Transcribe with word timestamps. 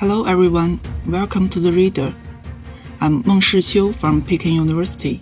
Hello 0.00 0.24
everyone, 0.24 0.80
welcome 1.06 1.46
to 1.50 1.60
the 1.60 1.72
reader. 1.72 2.14
I'm 3.02 3.20
Meng 3.26 3.40
Shiqiu 3.40 3.94
from 3.94 4.22
Peking 4.22 4.54
University. 4.54 5.20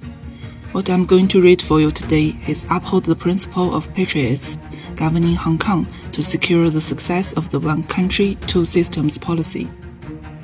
What 0.71 0.89
I'm 0.89 1.05
going 1.05 1.27
to 1.35 1.43
read 1.43 1.61
for 1.61 1.81
you 1.81 1.91
today 1.91 2.37
is 2.47 2.65
Uphold 2.71 3.07
the 3.07 3.17
Principle 3.17 3.75
of 3.75 3.93
Patriots 3.93 4.57
governing 4.95 5.35
Hong 5.35 5.59
Kong 5.59 5.89
to 6.13 6.23
secure 6.23 6.71
the 6.71 6.81
success 6.81 7.33
of 7.33 7.51
the 7.51 7.59
One 7.59 7.83
Country, 7.83 8.37
Two 8.47 8.65
Systems 8.65 9.19
policy, 9.19 9.65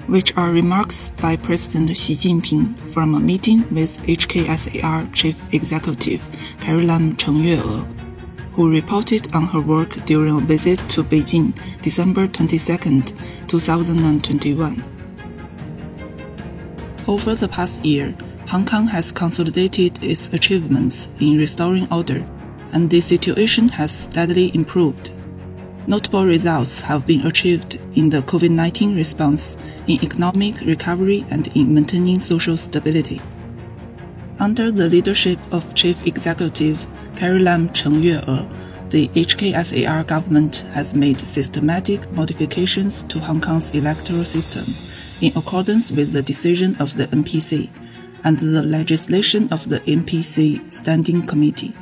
which 0.09 0.37
are 0.37 0.51
remarks 0.51 1.11
by 1.11 1.37
President 1.37 1.97
Xi 1.97 2.15
Jinping 2.15 2.77
from 2.91 3.15
a 3.15 3.21
meeting 3.21 3.61
with 3.73 4.03
HKSAR 4.03 5.15
Chief 5.15 5.55
Executive 5.55 6.21
Carrie 6.61 6.83
Lam 6.83 7.15
Cheng-yue 7.15 7.87
who 8.55 8.71
reported 8.71 9.35
on 9.35 9.47
her 9.47 9.61
work 9.61 10.05
during 10.07 10.37
a 10.37 10.41
visit 10.41 10.79
to 10.89 11.03
Beijing 11.03 11.53
December 11.83 12.29
22, 12.29 13.03
2021. 13.49 14.85
Over 17.09 17.35
the 17.35 17.49
past 17.49 17.85
year, 17.85 18.17
Hong 18.47 18.65
Kong 18.65 18.87
has 18.87 19.11
consolidated 19.11 20.01
its 20.05 20.33
achievements 20.33 21.09
in 21.19 21.37
restoring 21.37 21.89
order, 21.93 22.25
and 22.73 22.89
the 22.89 23.01
situation 23.01 23.69
has 23.71 23.91
steadily 23.91 24.55
improved. 24.55 25.11
Notable 25.89 26.25
results 26.25 26.81
have 26.81 27.09
been 27.09 27.27
achieved 27.27 27.81
in 27.97 28.09
the 28.09 28.23
COVID 28.23 28.51
19 28.51 28.95
response, 28.95 29.57
in 29.89 30.03
economic 30.05 30.61
recovery, 30.61 31.27
and 31.31 31.49
in 31.57 31.75
maintaining 31.75 32.21
social 32.21 32.57
stability. 32.57 33.21
Under 34.41 34.73
the 34.73 34.89
leadership 34.89 35.39
of 35.53 35.75
Chief 35.75 36.07
Executive 36.07 36.87
Carrie 37.15 37.39
Lam 37.39 37.73
Cheng-yue, 37.73 38.49
the 38.91 39.09
HKSAR 39.09 40.07
government 40.07 40.65
has 40.73 40.95
made 40.95 41.21
systematic 41.21 42.11
modifications 42.13 43.05
to 43.05 43.21
Hong 43.21 43.41
Kong's 43.41 43.71
electoral 43.75 44.25
system 44.25 44.65
in 45.21 45.37
accordance 45.37 45.93
with 45.93 46.13
the 46.13 46.23
decision 46.23 46.77
of 46.81 46.97
the 46.97 47.07
NPC 47.07 47.71
and 48.25 48.39
the 48.39 48.63
legislation 48.63 49.53
of 49.53 49.69
the 49.69 49.81
NPC 49.81 50.73
Standing 50.73 51.27
Committee. 51.27 51.73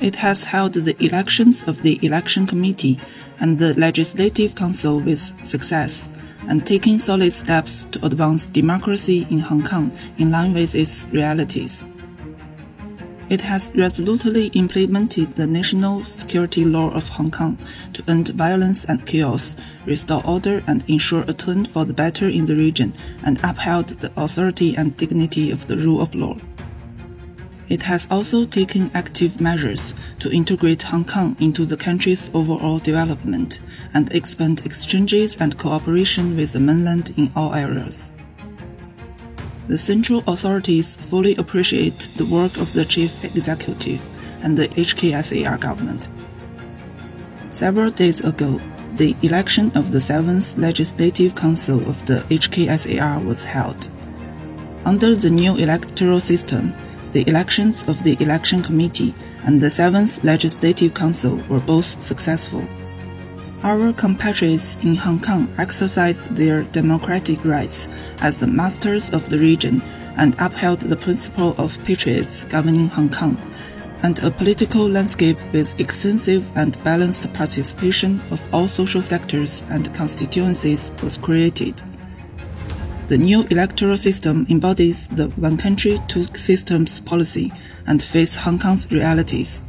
It 0.00 0.14
has 0.16 0.44
held 0.44 0.74
the 0.74 0.96
elections 1.04 1.64
of 1.64 1.82
the 1.82 1.98
Election 2.02 2.46
Committee 2.46 3.00
and 3.40 3.58
the 3.58 3.74
Legislative 3.74 4.54
Council 4.54 5.00
with 5.00 5.18
success 5.44 6.08
and 6.48 6.64
taking 6.64 6.98
solid 6.98 7.32
steps 7.32 7.84
to 7.90 8.06
advance 8.06 8.48
democracy 8.48 9.26
in 9.28 9.40
Hong 9.40 9.64
Kong 9.64 9.90
in 10.16 10.30
line 10.30 10.54
with 10.54 10.76
its 10.76 11.06
realities. 11.12 11.84
It 13.28 13.42
has 13.42 13.72
resolutely 13.74 14.46
implemented 14.54 15.34
the 15.34 15.46
national 15.46 16.04
security 16.04 16.64
law 16.64 16.90
of 16.90 17.08
Hong 17.08 17.30
Kong 17.30 17.58
to 17.92 18.02
end 18.08 18.28
violence 18.28 18.84
and 18.84 19.04
chaos, 19.04 19.56
restore 19.84 20.24
order, 20.24 20.62
and 20.66 20.82
ensure 20.88 21.24
a 21.28 21.34
turn 21.34 21.66
for 21.66 21.84
the 21.84 21.92
better 21.92 22.26
in 22.28 22.46
the 22.46 22.56
region, 22.56 22.94
and 23.24 23.38
upheld 23.42 23.88
the 23.88 24.12
authority 24.16 24.76
and 24.76 24.96
dignity 24.96 25.50
of 25.50 25.66
the 25.66 25.76
rule 25.76 26.00
of 26.00 26.14
law. 26.14 26.36
It 27.68 27.82
has 27.82 28.08
also 28.10 28.46
taken 28.46 28.90
active 28.94 29.40
measures 29.40 29.94
to 30.20 30.32
integrate 30.32 30.84
Hong 30.84 31.04
Kong 31.04 31.36
into 31.38 31.66
the 31.66 31.76
country's 31.76 32.30
overall 32.34 32.78
development 32.78 33.60
and 33.92 34.10
expand 34.14 34.64
exchanges 34.64 35.36
and 35.36 35.58
cooperation 35.58 36.36
with 36.36 36.52
the 36.52 36.60
mainland 36.60 37.12
in 37.18 37.30
all 37.36 37.54
areas. 37.54 38.10
The 39.68 39.76
central 39.76 40.24
authorities 40.26 40.96
fully 40.96 41.36
appreciate 41.36 42.08
the 42.16 42.24
work 42.24 42.56
of 42.56 42.72
the 42.72 42.86
chief 42.86 43.22
executive 43.22 44.00
and 44.40 44.56
the 44.56 44.68
HKSAR 44.68 45.60
government. 45.60 46.08
Several 47.50 47.90
days 47.90 48.20
ago, 48.20 48.60
the 48.94 49.14
election 49.22 49.70
of 49.74 49.92
the 49.92 50.00
seventh 50.00 50.56
Legislative 50.56 51.34
Council 51.34 51.86
of 51.86 52.04
the 52.06 52.20
HKSAR 52.30 53.22
was 53.24 53.44
held. 53.44 53.88
Under 54.86 55.14
the 55.14 55.28
new 55.28 55.56
electoral 55.56 56.20
system, 56.20 56.72
the 57.12 57.28
elections 57.28 57.88
of 57.88 58.02
the 58.02 58.16
Election 58.20 58.62
Committee 58.62 59.14
and 59.44 59.60
the 59.60 59.70
seventh 59.70 60.22
Legislative 60.24 60.94
Council 60.94 61.36
were 61.48 61.60
both 61.60 62.02
successful. 62.02 62.64
Our 63.62 63.92
compatriots 63.92 64.76
in 64.84 64.94
Hong 64.94 65.20
Kong 65.20 65.52
exercised 65.58 66.36
their 66.36 66.62
democratic 66.62 67.44
rights 67.44 67.88
as 68.20 68.38
the 68.38 68.46
masters 68.46 69.10
of 69.10 69.28
the 69.28 69.38
region 69.38 69.82
and 70.16 70.36
upheld 70.38 70.80
the 70.80 70.96
principle 70.96 71.54
of 71.58 71.82
patriots 71.84 72.44
governing 72.44 72.88
Hong 72.88 73.10
Kong, 73.10 73.36
and 74.02 74.22
a 74.22 74.30
political 74.30 74.88
landscape 74.88 75.38
with 75.52 75.80
extensive 75.80 76.56
and 76.56 76.82
balanced 76.84 77.32
participation 77.32 78.20
of 78.30 78.54
all 78.54 78.68
social 78.68 79.02
sectors 79.02 79.64
and 79.70 79.92
constituencies 79.94 80.92
was 81.02 81.18
created. 81.18 81.82
The 83.08 83.16
new 83.16 83.44
electoral 83.44 83.96
system 83.96 84.46
embodies 84.50 85.08
the 85.08 85.28
one 85.28 85.56
country, 85.56 85.98
two 86.08 86.24
systems 86.34 87.00
policy 87.00 87.50
and 87.86 88.02
fits 88.02 88.36
Hong 88.36 88.58
Kong's 88.58 88.92
realities. 88.92 89.64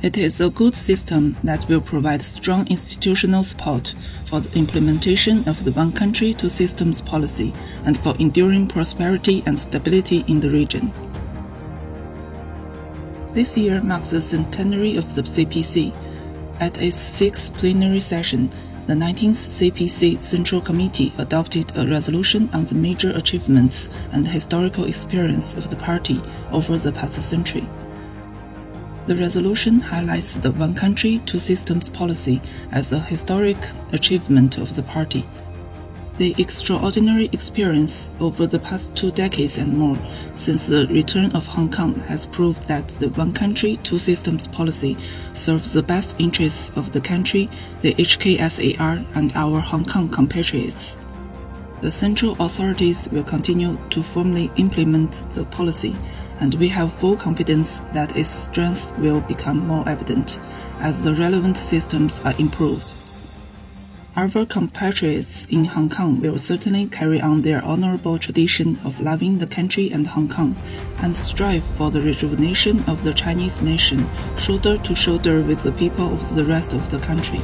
It 0.00 0.16
is 0.16 0.40
a 0.40 0.48
good 0.48 0.74
system 0.74 1.36
that 1.44 1.68
will 1.68 1.82
provide 1.82 2.22
strong 2.22 2.66
institutional 2.68 3.44
support 3.44 3.94
for 4.24 4.40
the 4.40 4.58
implementation 4.58 5.46
of 5.46 5.62
the 5.64 5.72
one 5.72 5.92
country, 5.92 6.32
two 6.32 6.48
systems 6.48 7.02
policy 7.02 7.52
and 7.84 7.98
for 7.98 8.16
enduring 8.18 8.66
prosperity 8.66 9.42
and 9.44 9.58
stability 9.58 10.24
in 10.26 10.40
the 10.40 10.48
region. 10.48 10.90
This 13.34 13.58
year 13.58 13.82
marks 13.82 14.12
the 14.12 14.22
centenary 14.22 14.96
of 14.96 15.14
the 15.14 15.22
CPC. 15.22 15.92
At 16.60 16.80
its 16.80 16.96
sixth 16.96 17.52
plenary 17.54 18.00
session, 18.00 18.48
the 18.88 18.94
19th 18.94 19.70
CPC 19.70 20.20
Central 20.20 20.60
Committee 20.60 21.12
adopted 21.18 21.70
a 21.76 21.86
resolution 21.86 22.50
on 22.52 22.64
the 22.64 22.74
major 22.74 23.10
achievements 23.10 23.88
and 24.12 24.26
historical 24.26 24.86
experience 24.86 25.54
of 25.54 25.70
the 25.70 25.76
party 25.76 26.20
over 26.50 26.76
the 26.76 26.90
past 26.90 27.22
century. 27.22 27.64
The 29.06 29.16
resolution 29.16 29.78
highlights 29.78 30.34
the 30.34 30.50
one 30.50 30.74
country, 30.74 31.20
two 31.26 31.38
systems 31.38 31.88
policy 31.88 32.40
as 32.72 32.92
a 32.92 32.98
historic 32.98 33.56
achievement 33.92 34.58
of 34.58 34.74
the 34.74 34.82
party. 34.82 35.24
The 36.18 36.34
extraordinary 36.36 37.30
experience 37.32 38.10
over 38.20 38.46
the 38.46 38.58
past 38.58 38.94
two 38.94 39.10
decades 39.10 39.56
and 39.56 39.76
more 39.76 39.96
since 40.36 40.66
the 40.66 40.86
return 40.88 41.32
of 41.32 41.46
Hong 41.46 41.70
Kong 41.70 41.94
has 42.00 42.26
proved 42.26 42.68
that 42.68 42.88
the 42.88 43.08
one 43.08 43.32
country, 43.32 43.78
two 43.82 43.98
systems 43.98 44.46
policy 44.46 44.96
serves 45.32 45.72
the 45.72 45.82
best 45.82 46.14
interests 46.18 46.76
of 46.76 46.92
the 46.92 47.00
country, 47.00 47.48
the 47.80 47.94
HKSAR, 47.94 49.06
and 49.14 49.32
our 49.34 49.60
Hong 49.60 49.86
Kong 49.86 50.10
compatriots. 50.10 50.98
The 51.80 51.90
central 51.90 52.36
authorities 52.40 53.08
will 53.08 53.24
continue 53.24 53.78
to 53.90 54.02
firmly 54.02 54.50
implement 54.56 55.24
the 55.34 55.46
policy 55.46 55.96
and 56.40 56.54
we 56.56 56.68
have 56.68 56.92
full 56.92 57.16
confidence 57.16 57.80
that 57.94 58.16
its 58.16 58.28
strength 58.28 58.96
will 58.98 59.20
become 59.22 59.66
more 59.66 59.88
evident 59.88 60.38
as 60.80 61.00
the 61.00 61.14
relevant 61.14 61.56
systems 61.56 62.20
are 62.20 62.34
improved. 62.38 62.94
Our 64.14 64.44
compatriots 64.44 65.46
in 65.48 65.64
Hong 65.64 65.88
Kong 65.88 66.20
will 66.20 66.38
certainly 66.38 66.86
carry 66.86 67.18
on 67.18 67.40
their 67.40 67.64
honorable 67.64 68.18
tradition 68.18 68.78
of 68.84 69.00
loving 69.00 69.38
the 69.38 69.46
country 69.46 69.90
and 69.90 70.06
Hong 70.06 70.28
Kong 70.28 70.54
and 70.98 71.16
strive 71.16 71.64
for 71.64 71.90
the 71.90 72.02
rejuvenation 72.02 72.84
of 72.86 73.04
the 73.04 73.14
Chinese 73.14 73.62
nation 73.62 74.06
shoulder 74.36 74.76
to 74.76 74.94
shoulder 74.94 75.40
with 75.40 75.62
the 75.62 75.72
people 75.72 76.12
of 76.12 76.34
the 76.34 76.44
rest 76.44 76.74
of 76.74 76.90
the 76.90 76.98
country. 76.98 77.40